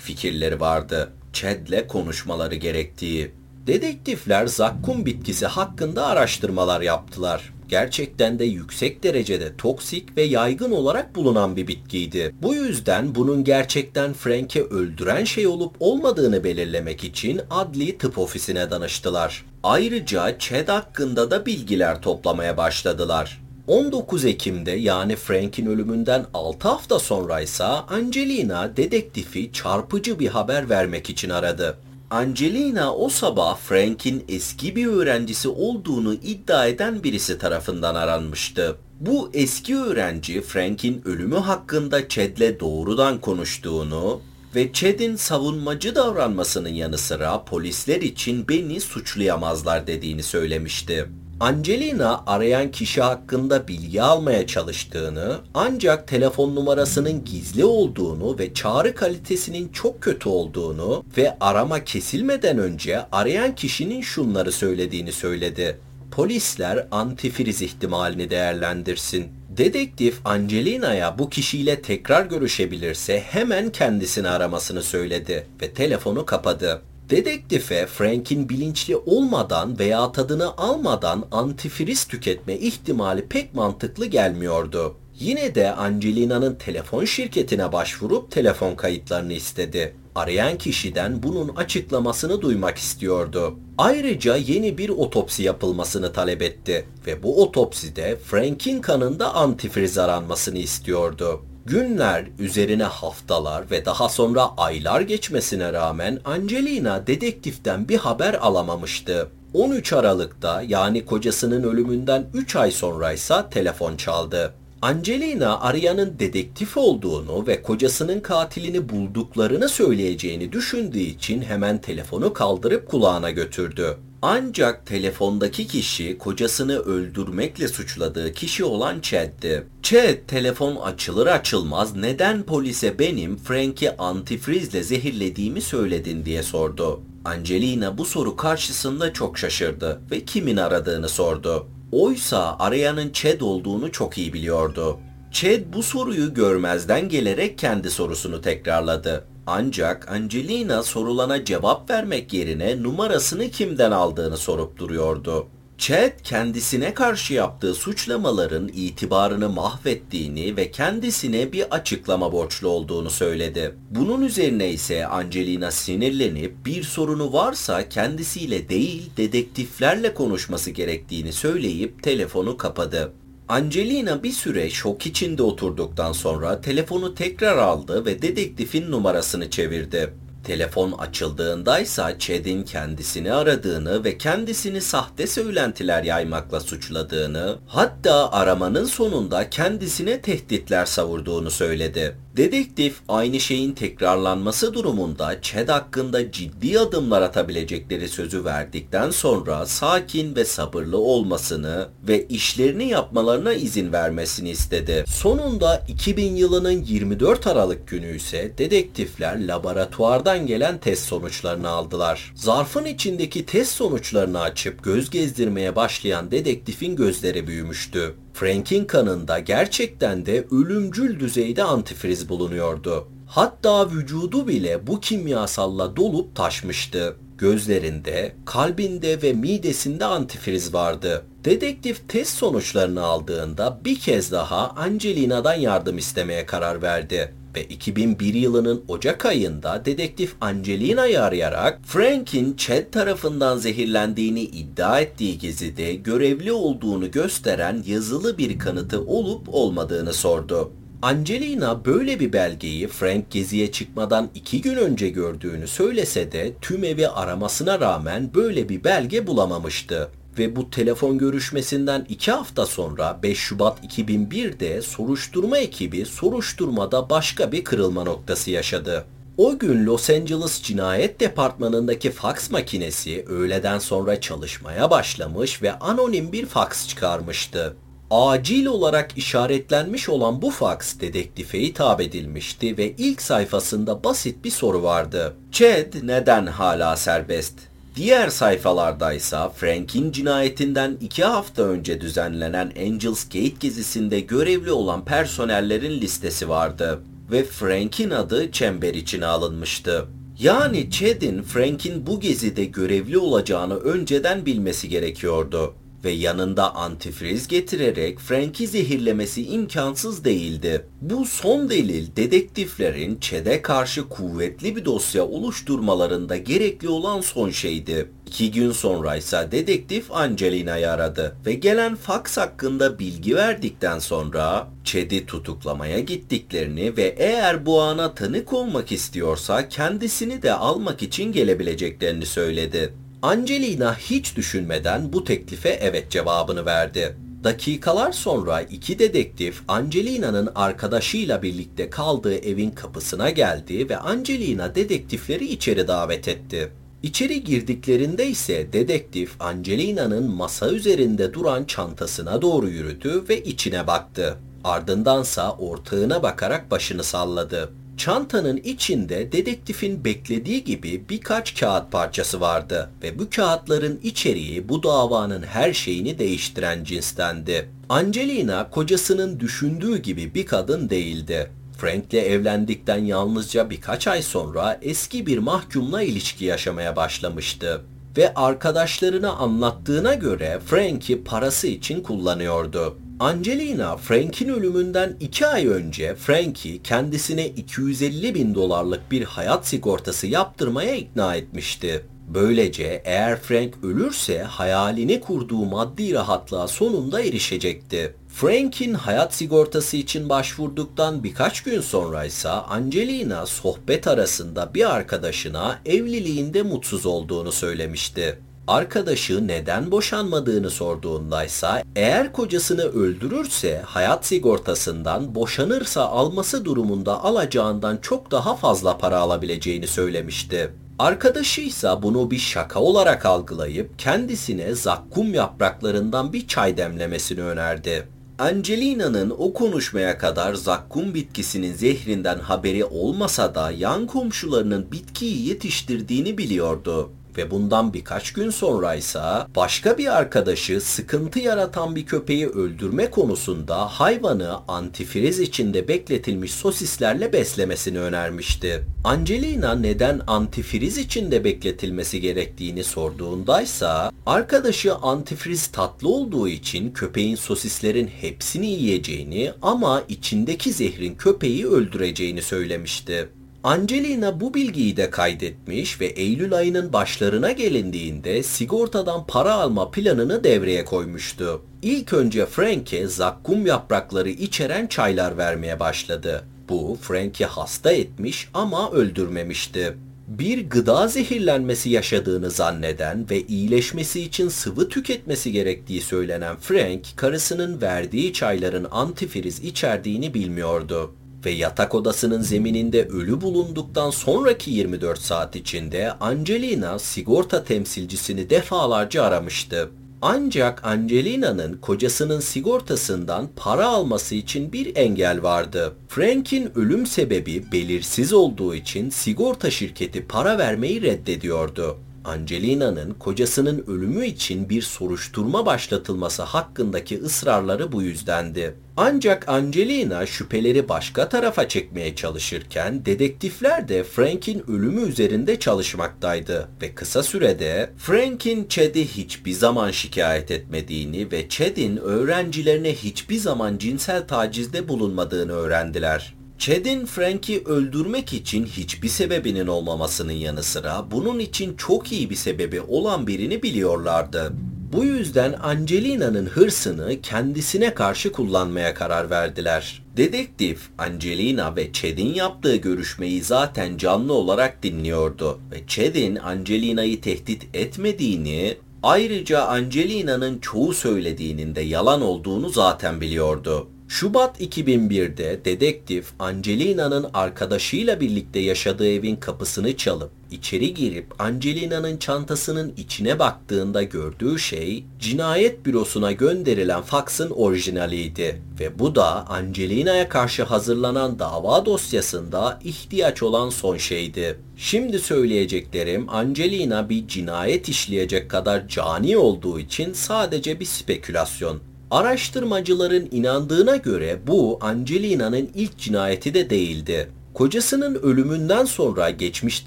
fikirleri 0.00 0.60
vardı. 0.60 1.12
Chad'le 1.32 1.88
konuşmaları 1.88 2.54
gerektiği. 2.54 3.30
Dedektifler 3.66 4.46
zakkum 4.46 5.06
bitkisi 5.06 5.46
hakkında 5.46 6.06
araştırmalar 6.06 6.80
yaptılar 6.80 7.53
gerçekten 7.68 8.38
de 8.38 8.44
yüksek 8.44 9.02
derecede 9.02 9.56
toksik 9.56 10.16
ve 10.16 10.22
yaygın 10.22 10.70
olarak 10.70 11.14
bulunan 11.14 11.56
bir 11.56 11.66
bitkiydi. 11.66 12.34
Bu 12.42 12.54
yüzden 12.54 13.14
bunun 13.14 13.44
gerçekten 13.44 14.12
Frank'i 14.12 14.62
öldüren 14.62 15.24
şey 15.24 15.46
olup 15.46 15.76
olmadığını 15.80 16.44
belirlemek 16.44 17.04
için 17.04 17.40
adli 17.50 17.98
tıp 17.98 18.18
ofisine 18.18 18.70
danıştılar. 18.70 19.44
Ayrıca 19.62 20.38
Chad 20.38 20.68
hakkında 20.68 21.30
da 21.30 21.46
bilgiler 21.46 22.02
toplamaya 22.02 22.56
başladılar. 22.56 23.44
19 23.66 24.24
Ekim'de 24.24 24.70
yani 24.70 25.16
Frank'in 25.16 25.66
ölümünden 25.66 26.26
6 26.34 26.68
hafta 26.68 26.98
sonraysa 26.98 27.86
Angelina 27.88 28.76
dedektifi 28.76 29.52
çarpıcı 29.52 30.18
bir 30.18 30.28
haber 30.28 30.70
vermek 30.70 31.10
için 31.10 31.30
aradı. 31.30 31.78
Angelina 32.14 32.94
o 32.94 33.08
sabah 33.08 33.56
Frank'in 33.56 34.24
eski 34.28 34.76
bir 34.76 34.86
öğrencisi 34.86 35.48
olduğunu 35.48 36.14
iddia 36.14 36.66
eden 36.66 37.02
birisi 37.02 37.38
tarafından 37.38 37.94
aranmıştı. 37.94 38.76
Bu 39.00 39.30
eski 39.32 39.76
öğrenci 39.76 40.40
Frank'in 40.40 41.02
ölümü 41.04 41.36
hakkında 41.36 42.08
Chad'le 42.08 42.60
doğrudan 42.60 43.20
konuştuğunu 43.20 44.20
ve 44.54 44.72
Chad'in 44.72 45.16
savunmacı 45.16 45.94
davranmasının 45.94 46.68
yanı 46.68 46.98
sıra 46.98 47.44
polisler 47.44 48.00
için 48.00 48.48
beni 48.48 48.80
suçlayamazlar 48.80 49.86
dediğini 49.86 50.22
söylemişti. 50.22 51.08
Angelina 51.44 52.24
arayan 52.26 52.70
kişi 52.70 53.02
hakkında 53.02 53.68
bilgi 53.68 54.02
almaya 54.02 54.46
çalıştığını 54.46 55.38
ancak 55.54 56.08
telefon 56.08 56.54
numarasının 56.54 57.24
gizli 57.24 57.64
olduğunu 57.64 58.38
ve 58.38 58.54
çağrı 58.54 58.94
kalitesinin 58.94 59.68
çok 59.68 60.02
kötü 60.02 60.28
olduğunu 60.28 61.04
ve 61.16 61.36
arama 61.40 61.84
kesilmeden 61.84 62.58
önce 62.58 63.00
arayan 63.12 63.54
kişinin 63.54 64.00
şunları 64.00 64.52
söylediğini 64.52 65.12
söyledi. 65.12 65.78
Polisler 66.10 66.86
antifriz 66.90 67.62
ihtimalini 67.62 68.30
değerlendirsin. 68.30 69.28
Dedektif 69.56 70.20
Angelina'ya 70.24 71.18
bu 71.18 71.30
kişiyle 71.30 71.82
tekrar 71.82 72.26
görüşebilirse 72.26 73.20
hemen 73.20 73.70
kendisini 73.70 74.28
aramasını 74.28 74.82
söyledi 74.82 75.46
ve 75.62 75.70
telefonu 75.70 76.26
kapadı. 76.26 76.82
Dedektife 77.10 77.86
Frank'in 77.86 78.48
bilinçli 78.48 78.96
olmadan 78.96 79.78
veya 79.78 80.12
tadını 80.12 80.56
almadan 80.56 81.24
antifriz 81.32 82.04
tüketme 82.04 82.54
ihtimali 82.54 83.26
pek 83.28 83.54
mantıklı 83.54 84.06
gelmiyordu. 84.06 84.96
Yine 85.18 85.54
de 85.54 85.74
Angelina'nın 85.74 86.54
telefon 86.54 87.04
şirketine 87.04 87.72
başvurup 87.72 88.30
telefon 88.30 88.74
kayıtlarını 88.74 89.32
istedi. 89.32 89.94
Arayan 90.14 90.58
kişiden 90.58 91.22
bunun 91.22 91.48
açıklamasını 91.48 92.40
duymak 92.40 92.78
istiyordu. 92.78 93.58
Ayrıca 93.78 94.36
yeni 94.36 94.78
bir 94.78 94.88
otopsi 94.88 95.42
yapılmasını 95.42 96.12
talep 96.12 96.42
etti 96.42 96.84
ve 97.06 97.22
bu 97.22 97.42
otopside 97.42 98.16
Frank'in 98.16 98.80
kanında 98.80 99.34
antifriz 99.34 99.98
aranmasını 99.98 100.58
istiyordu. 100.58 101.42
Günler 101.66 102.26
üzerine 102.38 102.84
haftalar 102.84 103.70
ve 103.70 103.84
daha 103.84 104.08
sonra 104.08 104.50
aylar 104.56 105.00
geçmesine 105.00 105.72
rağmen 105.72 106.20
Angelina 106.24 107.06
dedektiften 107.06 107.88
bir 107.88 107.98
haber 107.98 108.34
alamamıştı. 108.34 109.28
13 109.54 109.92
Aralık'ta 109.92 110.62
yani 110.62 111.06
kocasının 111.06 111.62
ölümünden 111.62 112.26
3 112.34 112.56
ay 112.56 112.70
sonraysa 112.70 113.50
telefon 113.50 113.96
çaldı. 113.96 114.54
Angelina 114.84 115.60
arayanın 115.60 116.18
dedektif 116.18 116.76
olduğunu 116.76 117.46
ve 117.46 117.62
kocasının 117.62 118.20
katilini 118.20 118.88
bulduklarını 118.88 119.68
söyleyeceğini 119.68 120.52
düşündüğü 120.52 120.98
için 120.98 121.42
hemen 121.42 121.80
telefonu 121.80 122.32
kaldırıp 122.32 122.88
kulağına 122.88 123.30
götürdü. 123.30 123.96
Ancak 124.22 124.86
telefondaki 124.86 125.66
kişi 125.66 126.18
kocasını 126.18 126.78
öldürmekle 126.78 127.68
suçladığı 127.68 128.32
kişi 128.32 128.64
olan 128.64 129.00
Chad'di. 129.00 129.66
Chad 129.82 130.16
telefon 130.28 130.76
açılır 130.76 131.26
açılmaz 131.26 131.96
neden 131.96 132.42
polise 132.42 132.98
benim 132.98 133.36
Frank'i 133.36 133.96
antifrizle 133.96 134.82
zehirlediğimi 134.82 135.60
söyledin 135.60 136.24
diye 136.24 136.42
sordu. 136.42 137.00
Angelina 137.24 137.98
bu 137.98 138.04
soru 138.04 138.36
karşısında 138.36 139.12
çok 139.12 139.38
şaşırdı 139.38 140.00
ve 140.10 140.24
kimin 140.24 140.56
aradığını 140.56 141.08
sordu. 141.08 141.66
Oysa 141.92 142.56
arayanın 142.58 143.12
Chad 143.12 143.40
olduğunu 143.40 143.92
çok 143.92 144.18
iyi 144.18 144.32
biliyordu. 144.32 144.98
Chad 145.32 145.60
bu 145.72 145.82
soruyu 145.82 146.34
görmezden 146.34 147.08
gelerek 147.08 147.58
kendi 147.58 147.90
sorusunu 147.90 148.40
tekrarladı. 148.40 149.24
Ancak 149.46 150.12
Angelina 150.12 150.82
sorulana 150.82 151.44
cevap 151.44 151.90
vermek 151.90 152.32
yerine 152.32 152.82
numarasını 152.82 153.50
kimden 153.50 153.90
aldığını 153.90 154.36
sorup 154.36 154.78
duruyordu. 154.78 155.46
Chad 155.78 156.22
kendisine 156.24 156.94
karşı 156.94 157.34
yaptığı 157.34 157.74
suçlamaların 157.74 158.68
itibarını 158.68 159.48
mahvettiğini 159.48 160.56
ve 160.56 160.70
kendisine 160.70 161.52
bir 161.52 161.74
açıklama 161.74 162.32
borçlu 162.32 162.68
olduğunu 162.68 163.10
söyledi. 163.10 163.74
Bunun 163.90 164.22
üzerine 164.22 164.70
ise 164.70 165.06
Angelina 165.06 165.70
sinirlenip 165.70 166.66
bir 166.66 166.82
sorunu 166.82 167.32
varsa 167.32 167.88
kendisiyle 167.88 168.68
değil 168.68 169.10
dedektiflerle 169.16 170.14
konuşması 170.14 170.70
gerektiğini 170.70 171.32
söyleyip 171.32 172.02
telefonu 172.02 172.56
kapadı. 172.56 173.12
Angelina 173.48 174.22
bir 174.22 174.32
süre 174.32 174.70
şok 174.70 175.06
içinde 175.06 175.42
oturduktan 175.42 176.12
sonra 176.12 176.60
telefonu 176.60 177.14
tekrar 177.14 177.56
aldı 177.58 178.04
ve 178.04 178.22
dedektifin 178.22 178.90
numarasını 178.90 179.50
çevirdi. 179.50 180.14
Telefon 180.44 180.92
açıldığındaysa 180.92 182.18
Chad'in 182.18 182.62
kendisini 182.62 183.32
aradığını 183.32 184.04
ve 184.04 184.18
kendisini 184.18 184.80
sahte 184.80 185.26
söylentiler 185.26 186.02
yaymakla 186.02 186.60
suçladığını, 186.60 187.58
hatta 187.66 188.32
aramanın 188.32 188.84
sonunda 188.84 189.50
kendisine 189.50 190.20
tehditler 190.20 190.84
savurduğunu 190.86 191.50
söyledi. 191.50 192.16
Dedektif 192.36 192.96
aynı 193.08 193.40
şeyin 193.40 193.72
tekrarlanması 193.72 194.74
durumunda 194.74 195.42
Chad 195.42 195.68
hakkında 195.68 196.32
ciddi 196.32 196.78
adımlar 196.78 197.22
atabilecekleri 197.22 198.08
sözü 198.08 198.44
verdikten 198.44 199.10
sonra 199.10 199.66
sakin 199.66 200.36
ve 200.36 200.44
sabırlı 200.44 200.98
olmasını 200.98 201.88
ve 202.08 202.26
işlerini 202.26 202.88
yapmalarına 202.88 203.52
izin 203.52 203.92
vermesini 203.92 204.50
istedi. 204.50 205.04
Sonunda 205.06 205.84
2000 205.88 206.36
yılının 206.36 206.84
24 206.84 207.46
Aralık 207.46 207.88
günü 207.88 208.16
ise 208.16 208.52
dedektifler 208.58 209.46
laboratuvardan 209.46 210.46
gelen 210.46 210.78
test 210.78 211.04
sonuçlarını 211.04 211.68
aldılar. 211.68 212.32
Zarfın 212.34 212.84
içindeki 212.84 213.46
test 213.46 213.72
sonuçlarını 213.72 214.40
açıp 214.40 214.84
göz 214.84 215.10
gezdirmeye 215.10 215.76
başlayan 215.76 216.30
dedektifin 216.30 216.96
gözleri 216.96 217.46
büyümüştü. 217.46 218.14
Frank'in 218.34 218.84
kanında 218.84 219.38
gerçekten 219.38 220.26
de 220.26 220.46
ölümcül 220.50 221.20
düzeyde 221.20 221.62
antifriz 221.62 222.28
bulunuyordu. 222.28 223.08
Hatta 223.26 223.90
vücudu 223.90 224.48
bile 224.48 224.86
bu 224.86 225.00
kimyasalla 225.00 225.96
dolup 225.96 226.36
taşmıştı. 226.36 227.16
Gözlerinde, 227.38 228.36
kalbinde 228.44 229.22
ve 229.22 229.32
midesinde 229.32 230.04
antifriz 230.04 230.74
vardı. 230.74 231.24
Dedektif 231.44 232.08
test 232.08 232.36
sonuçlarını 232.36 233.02
aldığında 233.02 233.80
bir 233.84 234.00
kez 234.00 234.32
daha 234.32 234.70
Angelina'dan 234.70 235.54
yardım 235.54 235.98
istemeye 235.98 236.46
karar 236.46 236.82
verdi 236.82 237.34
ve 237.56 237.64
2001 237.64 238.34
yılının 238.34 238.84
Ocak 238.88 239.26
ayında 239.26 239.84
dedektif 239.84 240.34
Angelina'yı 240.40 241.22
arayarak 241.22 241.80
Frank'in 241.86 242.56
Chad 242.56 242.90
tarafından 242.92 243.58
zehirlendiğini 243.58 244.40
iddia 244.40 245.00
ettiği 245.00 245.38
gezide 245.38 245.94
görevli 245.94 246.52
olduğunu 246.52 247.10
gösteren 247.10 247.82
yazılı 247.86 248.38
bir 248.38 248.58
kanıtı 248.58 249.00
olup 249.00 249.48
olmadığını 249.54 250.12
sordu. 250.12 250.72
Angelina 251.02 251.84
böyle 251.84 252.20
bir 252.20 252.32
belgeyi 252.32 252.88
Frank 252.88 253.30
geziye 253.30 253.72
çıkmadan 253.72 254.30
iki 254.34 254.60
gün 254.60 254.76
önce 254.76 255.08
gördüğünü 255.08 255.68
söylese 255.68 256.32
de 256.32 256.52
tüm 256.60 256.84
evi 256.84 257.08
aramasına 257.08 257.80
rağmen 257.80 258.30
böyle 258.34 258.68
bir 258.68 258.84
belge 258.84 259.26
bulamamıştı 259.26 260.10
ve 260.38 260.56
bu 260.56 260.70
telefon 260.70 261.18
görüşmesinden 261.18 262.06
2 262.08 262.30
hafta 262.30 262.66
sonra 262.66 263.18
5 263.22 263.38
Şubat 263.38 263.84
2001'de 263.84 264.82
soruşturma 264.82 265.58
ekibi 265.58 266.06
soruşturmada 266.06 267.10
başka 267.10 267.52
bir 267.52 267.64
kırılma 267.64 268.04
noktası 268.04 268.50
yaşadı. 268.50 269.04
O 269.38 269.58
gün 269.58 269.86
Los 269.86 270.10
Angeles 270.10 270.62
Cinayet 270.62 271.20
Departmanı'ndaki 271.20 272.10
faks 272.10 272.50
makinesi 272.50 273.24
öğleden 273.28 273.78
sonra 273.78 274.20
çalışmaya 274.20 274.90
başlamış 274.90 275.62
ve 275.62 275.78
anonim 275.78 276.32
bir 276.32 276.46
faks 276.46 276.88
çıkarmıştı. 276.88 277.76
Acil 278.10 278.66
olarak 278.66 279.18
işaretlenmiş 279.18 280.08
olan 280.08 280.42
bu 280.42 280.50
faks 280.50 281.00
dedektife 281.00 281.62
hitap 281.62 282.00
edilmişti 282.00 282.78
ve 282.78 282.90
ilk 282.98 283.22
sayfasında 283.22 284.04
basit 284.04 284.44
bir 284.44 284.50
soru 284.50 284.82
vardı. 284.82 285.34
Chad 285.52 285.94
neden 286.02 286.46
hala 286.46 286.96
serbest? 286.96 287.73
Diğer 287.94 288.28
sayfalardaysa 288.28 289.48
Frank'in 289.48 290.12
cinayetinden 290.12 290.98
iki 291.00 291.24
hafta 291.24 291.62
önce 291.62 292.00
düzenlenen 292.00 292.72
Angels 292.86 293.24
Gate 293.24 293.54
gezisinde 293.60 294.20
görevli 294.20 294.72
olan 294.72 295.04
personellerin 295.04 296.00
listesi 296.00 296.48
vardı 296.48 297.00
ve 297.30 297.44
Frank'in 297.44 298.10
adı 298.10 298.52
çember 298.52 298.94
içine 298.94 299.26
alınmıştı. 299.26 300.06
Yani 300.38 300.90
Chad'in 300.90 301.42
Frank'in 301.42 302.06
bu 302.06 302.20
gezide 302.20 302.64
görevli 302.64 303.18
olacağını 303.18 303.76
önceden 303.76 304.46
bilmesi 304.46 304.88
gerekiyordu 304.88 305.74
ve 306.04 306.10
yanında 306.10 306.74
antifriz 306.74 307.48
getirerek 307.48 308.18
Frank'i 308.18 308.66
zehirlemesi 308.66 309.46
imkansız 309.46 310.24
değildi. 310.24 310.86
Bu 311.00 311.24
son 311.24 311.70
delil 311.70 312.16
dedektiflerin 312.16 313.20
Chad'e 313.20 313.62
karşı 313.62 314.08
kuvvetli 314.08 314.76
bir 314.76 314.84
dosya 314.84 315.26
oluşturmalarında 315.26 316.36
gerekli 316.36 316.88
olan 316.88 317.20
son 317.20 317.50
şeydi. 317.50 318.10
İki 318.26 318.50
gün 318.50 318.72
sonra 318.72 319.16
ise 319.16 319.48
dedektif 319.52 320.12
Angelina'yı 320.12 320.90
aradı 320.90 321.36
ve 321.46 321.52
gelen 321.54 321.96
faks 321.96 322.36
hakkında 322.36 322.98
bilgi 322.98 323.36
verdikten 323.36 323.98
sonra 323.98 324.68
Chad'i 324.84 325.26
tutuklamaya 325.26 326.00
gittiklerini 326.00 326.96
ve 326.96 327.14
eğer 327.18 327.66
bu 327.66 327.82
ana 327.82 328.14
tanık 328.14 328.52
olmak 328.52 328.92
istiyorsa 328.92 329.68
kendisini 329.68 330.42
de 330.42 330.52
almak 330.52 331.02
için 331.02 331.32
gelebileceklerini 331.32 332.26
söyledi. 332.26 332.94
Angelina 333.24 333.98
hiç 333.98 334.36
düşünmeden 334.36 335.12
bu 335.12 335.24
teklife 335.24 335.68
evet 335.68 336.10
cevabını 336.10 336.66
verdi. 336.66 337.16
Dakikalar 337.44 338.12
sonra 338.12 338.60
iki 338.60 338.98
dedektif 338.98 339.62
Angelina'nın 339.68 340.52
arkadaşıyla 340.54 341.42
birlikte 341.42 341.90
kaldığı 341.90 342.34
evin 342.34 342.70
kapısına 342.70 343.30
geldi 343.30 343.88
ve 343.88 343.96
Angelina 343.96 344.74
dedektifleri 344.74 345.46
içeri 345.46 345.88
davet 345.88 346.28
etti. 346.28 346.72
İçeri 347.02 347.44
girdiklerinde 347.44 348.26
ise 348.26 348.72
dedektif 348.72 349.32
Angelina'nın 349.40 350.30
masa 350.30 350.68
üzerinde 350.68 351.34
duran 351.34 351.64
çantasına 351.64 352.42
doğru 352.42 352.68
yürüdü 352.68 353.24
ve 353.28 353.42
içine 353.42 353.86
baktı. 353.86 354.38
Ardındansa 354.64 355.52
ortağına 355.52 356.22
bakarak 356.22 356.70
başını 356.70 357.04
salladı. 357.04 357.72
Çantanın 357.96 358.56
içinde 358.56 359.32
dedektifin 359.32 360.04
beklediği 360.04 360.64
gibi 360.64 361.04
birkaç 361.08 361.60
kağıt 361.60 361.92
parçası 361.92 362.40
vardı 362.40 362.90
ve 363.02 363.18
bu 363.18 363.30
kağıtların 363.30 364.00
içeriği 364.02 364.68
bu 364.68 364.82
davanın 364.82 365.42
her 365.42 365.72
şeyini 365.72 366.18
değiştiren 366.18 366.84
cinstendi. 366.84 367.68
Angelina 367.88 368.70
kocasının 368.70 369.40
düşündüğü 369.40 369.98
gibi 369.98 370.34
bir 370.34 370.46
kadın 370.46 370.90
değildi. 370.90 371.50
Frank'le 371.78 372.14
evlendikten 372.14 373.04
yalnızca 373.04 373.70
birkaç 373.70 374.08
ay 374.08 374.22
sonra 374.22 374.78
eski 374.82 375.26
bir 375.26 375.38
mahkumla 375.38 376.02
ilişki 376.02 376.44
yaşamaya 376.44 376.96
başlamıştı 376.96 377.80
ve 378.16 378.34
arkadaşlarına 378.34 379.32
anlattığına 379.32 380.14
göre 380.14 380.60
Frank'i 380.66 381.24
parası 381.24 381.66
için 381.66 382.02
kullanıyordu. 382.02 382.98
Angelina 383.20 383.96
Frank'in 383.96 384.48
ölümünden 384.48 385.16
2 385.20 385.46
ay 385.46 385.66
önce 385.66 386.14
Frank'i 386.14 386.82
kendisine 386.82 387.46
250 387.46 388.34
bin 388.34 388.54
dolarlık 388.54 389.10
bir 389.10 389.22
hayat 389.22 389.66
sigortası 389.66 390.26
yaptırmaya 390.26 390.94
ikna 390.94 391.36
etmişti. 391.36 392.04
Böylece 392.28 393.02
eğer 393.04 393.40
Frank 393.40 393.74
ölürse 393.82 394.42
hayalini 394.42 395.20
kurduğu 395.20 395.64
maddi 395.64 396.14
rahatlığa 396.14 396.68
sonunda 396.68 397.20
erişecekti. 397.20 398.14
Frank'in 398.28 398.94
hayat 398.94 399.34
sigortası 399.34 399.96
için 399.96 400.28
başvurduktan 400.28 401.24
birkaç 401.24 401.62
gün 401.62 401.80
sonra 401.80 402.24
ise 402.24 402.48
Angelina 402.48 403.46
sohbet 403.46 404.06
arasında 404.06 404.74
bir 404.74 404.94
arkadaşına 404.94 405.80
evliliğinde 405.86 406.62
mutsuz 406.62 407.06
olduğunu 407.06 407.52
söylemişti. 407.52 408.38
Arkadaşı 408.68 409.48
neden 409.48 409.90
boşanmadığını 409.90 410.70
sorduğundaysa 410.70 411.82
eğer 411.96 412.32
kocasını 412.32 412.82
öldürürse 412.82 413.82
hayat 413.86 414.26
sigortasından 414.26 415.34
boşanırsa 415.34 416.02
alması 416.02 416.64
durumunda 416.64 417.24
alacağından 417.24 417.96
çok 417.96 418.30
daha 418.30 418.56
fazla 418.56 418.98
para 418.98 419.18
alabileceğini 419.18 419.86
söylemişti. 419.86 420.70
Arkadaşı 420.98 421.60
ise 421.60 421.88
bunu 422.02 422.30
bir 422.30 422.38
şaka 422.38 422.80
olarak 422.80 423.26
algılayıp 423.26 423.98
kendisine 423.98 424.74
zakkum 424.74 425.34
yapraklarından 425.34 426.32
bir 426.32 426.48
çay 426.48 426.76
demlemesini 426.76 427.42
önerdi. 427.42 428.08
Angelina'nın 428.38 429.34
o 429.38 429.52
konuşmaya 429.52 430.18
kadar 430.18 430.54
zakkum 430.54 431.14
bitkisinin 431.14 431.72
zehrinden 431.72 432.38
haberi 432.38 432.84
olmasa 432.84 433.54
da 433.54 433.70
yan 433.70 434.06
komşularının 434.06 434.92
bitkiyi 434.92 435.48
yetiştirdiğini 435.48 436.38
biliyordu 436.38 437.10
ve 437.36 437.50
bundan 437.50 437.92
birkaç 437.92 438.32
gün 438.32 438.50
sonra 438.50 438.94
ise 438.94 439.20
başka 439.56 439.98
bir 439.98 440.16
arkadaşı 440.18 440.80
sıkıntı 440.80 441.38
yaratan 441.38 441.96
bir 441.96 442.06
köpeği 442.06 442.46
öldürme 442.46 443.10
konusunda 443.10 443.86
hayvanı 443.86 444.58
antifriz 444.68 445.40
içinde 445.40 445.88
bekletilmiş 445.88 446.54
sosislerle 446.54 447.32
beslemesini 447.32 447.98
önermişti. 447.98 448.84
Angelina 449.04 449.74
neden 449.74 450.20
antifriz 450.26 450.98
içinde 450.98 451.44
bekletilmesi 451.44 452.20
gerektiğini 452.20 452.84
sorduğundaysa 452.84 454.12
arkadaşı 454.26 454.94
antifriz 454.94 455.66
tatlı 455.66 456.08
olduğu 456.08 456.48
için 456.48 456.90
köpeğin 456.90 457.36
sosislerin 457.36 458.06
hepsini 458.06 458.66
yiyeceğini 458.66 459.52
ama 459.62 460.02
içindeki 460.08 460.72
zehrin 460.72 461.14
köpeği 461.14 461.66
öldüreceğini 461.66 462.42
söylemişti. 462.42 463.28
Angelina 463.64 464.40
bu 464.40 464.54
bilgiyi 464.54 464.96
de 464.96 465.10
kaydetmiş 465.10 466.00
ve 466.00 466.06
Eylül 466.06 466.54
ayının 466.54 466.92
başlarına 466.92 467.52
gelindiğinde 467.52 468.42
sigortadan 468.42 469.26
para 469.26 469.54
alma 469.54 469.90
planını 469.90 470.44
devreye 470.44 470.84
koymuştu. 470.84 471.62
İlk 471.82 472.12
önce 472.12 472.46
Frank'e 472.46 473.06
zakkum 473.06 473.66
yaprakları 473.66 474.28
içeren 474.28 474.86
çaylar 474.86 475.36
vermeye 475.38 475.80
başladı. 475.80 476.44
Bu 476.68 476.98
Frank'i 477.02 477.46
hasta 477.46 477.92
etmiş 477.92 478.48
ama 478.54 478.90
öldürmemişti. 478.90 479.96
Bir 480.28 480.70
gıda 480.70 481.08
zehirlenmesi 481.08 481.90
yaşadığını 481.90 482.50
zanneden 482.50 483.30
ve 483.30 483.42
iyileşmesi 483.42 484.20
için 484.20 484.48
sıvı 484.48 484.88
tüketmesi 484.88 485.52
gerektiği 485.52 486.00
söylenen 486.00 486.56
Frank, 486.56 487.06
karısının 487.16 487.82
verdiği 487.82 488.32
çayların 488.32 488.86
antifriz 488.90 489.60
içerdiğini 489.60 490.34
bilmiyordu 490.34 491.14
ve 491.46 491.50
yatak 491.50 491.94
odasının 491.94 492.42
zemininde 492.42 493.04
ölü 493.08 493.40
bulunduktan 493.40 494.10
sonraki 494.10 494.70
24 494.70 495.18
saat 495.18 495.56
içinde 495.56 496.12
Angelina 496.12 496.98
sigorta 496.98 497.64
temsilcisini 497.64 498.50
defalarca 498.50 499.22
aramıştı. 499.22 499.90
Ancak 500.22 500.84
Angelina'nın 500.84 501.76
kocasının 501.76 502.40
sigortasından 502.40 503.48
para 503.56 503.86
alması 503.86 504.34
için 504.34 504.72
bir 504.72 504.96
engel 504.96 505.42
vardı. 505.42 505.94
Frank'in 506.08 506.78
ölüm 506.78 507.06
sebebi 507.06 507.72
belirsiz 507.72 508.32
olduğu 508.32 508.74
için 508.74 509.10
sigorta 509.10 509.70
şirketi 509.70 510.26
para 510.26 510.58
vermeyi 510.58 511.02
reddediyordu. 511.02 511.98
Angelina'nın 512.24 513.14
kocasının 513.14 513.84
ölümü 513.86 514.26
için 514.26 514.68
bir 514.68 514.82
soruşturma 514.82 515.66
başlatılması 515.66 516.42
hakkındaki 516.42 517.22
ısrarları 517.22 517.92
bu 517.92 518.02
yüzdendi. 518.02 518.74
Ancak 518.96 519.48
Angelina 519.48 520.26
şüpheleri 520.26 520.88
başka 520.88 521.28
tarafa 521.28 521.68
çekmeye 521.68 522.14
çalışırken 522.14 523.06
dedektifler 523.06 523.88
de 523.88 524.04
Frank'in 524.04 524.70
ölümü 524.70 525.00
üzerinde 525.00 525.58
çalışmaktaydı 525.58 526.68
ve 526.82 526.94
kısa 526.94 527.22
sürede 527.22 527.90
Frank'in 527.98 528.68
Chad'i 528.68 529.06
hiçbir 529.06 529.52
zaman 529.52 529.90
şikayet 529.90 530.50
etmediğini 530.50 531.32
ve 531.32 531.48
Chad'in 531.48 531.96
öğrencilerine 531.96 532.94
hiçbir 532.94 533.38
zaman 533.38 533.78
cinsel 533.78 534.26
tacizde 534.26 534.88
bulunmadığını 534.88 535.52
öğrendiler. 535.52 536.34
Chad'in 536.58 537.06
Frank'i 537.06 537.64
öldürmek 537.64 538.32
için 538.32 538.66
hiçbir 538.66 539.08
sebebinin 539.08 539.66
olmamasının 539.66 540.32
yanı 540.32 540.62
sıra 540.62 541.06
bunun 541.10 541.38
için 541.38 541.76
çok 541.76 542.12
iyi 542.12 542.30
bir 542.30 542.34
sebebi 542.34 542.80
olan 542.80 543.26
birini 543.26 543.62
biliyorlardı. 543.62 544.52
Bu 544.92 545.04
yüzden 545.04 545.54
Angelina'nın 545.62 546.46
hırsını 546.46 547.20
kendisine 547.22 547.94
karşı 547.94 548.32
kullanmaya 548.32 548.94
karar 548.94 549.30
verdiler. 549.30 550.02
Dedektif 550.16 550.80
Angelina 550.98 551.76
ve 551.76 551.92
Chad'in 551.92 552.34
yaptığı 552.34 552.76
görüşmeyi 552.76 553.42
zaten 553.42 553.96
canlı 553.96 554.32
olarak 554.32 554.82
dinliyordu 554.82 555.58
ve 555.72 555.86
Chad'in 555.86 556.36
Angelina'yı 556.36 557.20
tehdit 557.20 557.62
etmediğini, 557.74 558.76
ayrıca 559.02 559.62
Angelina'nın 559.62 560.58
çoğu 560.58 560.92
söylediğinin 560.92 561.74
de 561.74 561.80
yalan 561.80 562.22
olduğunu 562.22 562.68
zaten 562.68 563.20
biliyordu. 563.20 563.88
Şubat 564.14 564.60
2001'de 564.60 565.64
dedektif 565.64 566.32
Angelina'nın 566.38 567.26
arkadaşıyla 567.34 568.20
birlikte 568.20 568.58
yaşadığı 568.58 569.08
evin 569.08 569.36
kapısını 569.36 569.96
çalıp 569.96 570.30
içeri 570.50 570.94
girip 570.94 571.40
Angelina'nın 571.42 572.16
çantasının 572.16 572.94
içine 572.96 573.38
baktığında 573.38 574.02
gördüğü 574.02 574.58
şey 574.58 575.04
cinayet 575.18 575.86
bürosuna 575.86 576.32
gönderilen 576.32 577.02
faksın 577.02 577.50
orijinaliydi 577.50 578.62
ve 578.80 578.98
bu 578.98 579.14
da 579.14 579.48
Angelina'ya 579.48 580.28
karşı 580.28 580.62
hazırlanan 580.62 581.38
dava 581.38 581.86
dosyasında 581.86 582.80
ihtiyaç 582.84 583.42
olan 583.42 583.70
son 583.70 583.96
şeydi. 583.96 584.58
Şimdi 584.76 585.18
söyleyeceklerim 585.18 586.28
Angelina 586.28 587.08
bir 587.08 587.28
cinayet 587.28 587.88
işleyecek 587.88 588.50
kadar 588.50 588.88
cani 588.88 589.36
olduğu 589.36 589.80
için 589.80 590.12
sadece 590.12 590.80
bir 590.80 590.86
spekülasyon. 590.86 591.93
Araştırmacıların 592.14 593.28
inandığına 593.30 593.96
göre 593.96 594.38
bu 594.46 594.78
Angelina'nın 594.80 595.70
ilk 595.74 595.98
cinayeti 595.98 596.54
de 596.54 596.70
değildi. 596.70 597.30
Kocasının 597.54 598.14
ölümünden 598.14 598.84
sonra 598.84 599.30
geçmiş 599.30 599.86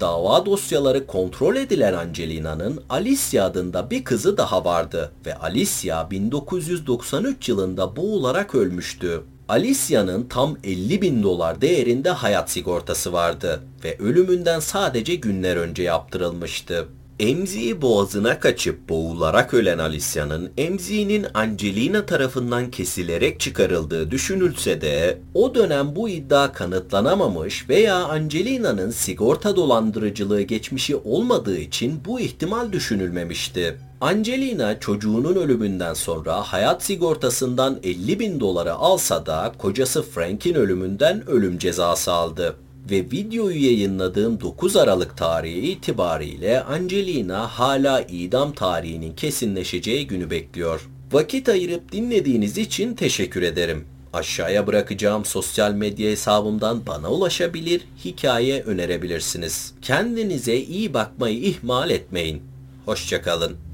dava 0.00 0.46
dosyaları 0.46 1.06
kontrol 1.06 1.56
edilen 1.56 1.92
Angelina'nın 1.92 2.82
Alicia 2.88 3.44
adında 3.44 3.90
bir 3.90 4.04
kızı 4.04 4.36
daha 4.36 4.64
vardı 4.64 5.12
ve 5.26 5.34
Alicia 5.34 6.10
1993 6.10 7.48
yılında 7.48 7.96
boğularak 7.96 8.54
ölmüştü. 8.54 9.22
Alicia'nın 9.48 10.22
tam 10.28 10.56
50 10.64 11.02
bin 11.02 11.22
dolar 11.22 11.60
değerinde 11.60 12.10
hayat 12.10 12.50
sigortası 12.50 13.12
vardı 13.12 13.60
ve 13.84 13.98
ölümünden 13.98 14.60
sadece 14.60 15.14
günler 15.14 15.56
önce 15.56 15.82
yaptırılmıştı. 15.82 16.88
Emziği 17.20 17.82
boğazına 17.82 18.40
kaçıp 18.40 18.88
boğularak 18.88 19.54
ölen 19.54 19.78
Alicia'nın 19.78 20.50
emziğinin 20.56 21.26
Angelina 21.34 22.06
tarafından 22.06 22.70
kesilerek 22.70 23.40
çıkarıldığı 23.40 24.10
düşünülse 24.10 24.80
de 24.80 25.18
o 25.34 25.54
dönem 25.54 25.96
bu 25.96 26.08
iddia 26.08 26.52
kanıtlanamamış 26.52 27.68
veya 27.68 27.96
Angelina'nın 27.96 28.90
sigorta 28.90 29.56
dolandırıcılığı 29.56 30.42
geçmişi 30.42 30.96
olmadığı 30.96 31.58
için 31.58 32.00
bu 32.04 32.20
ihtimal 32.20 32.72
düşünülmemişti. 32.72 33.78
Angelina 34.00 34.80
çocuğunun 34.80 35.36
ölümünden 35.36 35.94
sonra 35.94 36.42
hayat 36.42 36.82
sigortasından 36.82 37.78
50 37.82 38.20
bin 38.20 38.40
doları 38.40 38.74
alsa 38.74 39.26
da 39.26 39.52
kocası 39.58 40.02
Frank'in 40.02 40.54
ölümünden 40.54 41.28
ölüm 41.28 41.58
cezası 41.58 42.12
aldı 42.12 42.56
ve 42.90 42.96
videoyu 42.96 43.64
yayınladığım 43.64 44.40
9 44.40 44.76
Aralık 44.76 45.16
tarihi 45.16 45.60
itibariyle 45.60 46.62
Angelina 46.62 47.46
hala 47.46 48.00
idam 48.00 48.52
tarihinin 48.52 49.14
kesinleşeceği 49.14 50.06
günü 50.06 50.30
bekliyor. 50.30 50.88
Vakit 51.12 51.48
ayırıp 51.48 51.92
dinlediğiniz 51.92 52.58
için 52.58 52.94
teşekkür 52.94 53.42
ederim. 53.42 53.84
Aşağıya 54.12 54.66
bırakacağım 54.66 55.24
sosyal 55.24 55.72
medya 55.72 56.10
hesabımdan 56.10 56.86
bana 56.86 57.10
ulaşabilir, 57.10 57.80
hikaye 58.04 58.62
önerebilirsiniz. 58.62 59.74
Kendinize 59.82 60.56
iyi 60.56 60.94
bakmayı 60.94 61.38
ihmal 61.38 61.90
etmeyin. 61.90 62.42
Hoşçakalın. 62.84 63.67